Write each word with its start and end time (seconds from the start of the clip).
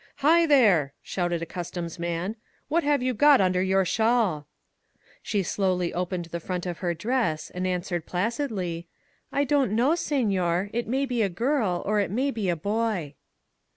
"Hi, 0.25 0.47
there!" 0.47 0.93
shouted 1.03 1.43
a 1.43 1.45
customs 1.45 1.99
man. 1.99 2.35
"What 2.69 2.83
have 2.83 3.03
you 3.03 3.13
got 3.13 3.39
under 3.39 3.61
your 3.61 3.85
shawl?" 3.85 4.17
4 4.31 4.33
ON 4.33 4.33
THE 4.33 4.39
BORDER 5.13 5.19
She 5.21 5.43
slowly 5.43 5.93
opened 5.93 6.25
the 6.25 6.39
front 6.39 6.65
of 6.65 6.79
her 6.79 6.95
dress, 6.95 7.51
and 7.51 7.67
an 7.67 7.81
swered 7.81 8.07
placidly: 8.07 8.87
"I 9.31 9.43
don't 9.43 9.73
know, 9.73 9.91
sefior. 9.91 10.71
It 10.73 10.87
may 10.87 11.05
be 11.05 11.21
a 11.21 11.29
girl, 11.29 11.83
or 11.85 11.99
it 11.99 12.09
may 12.09 12.31
be 12.31 12.49
a 12.49 12.55
boy." 12.55 13.13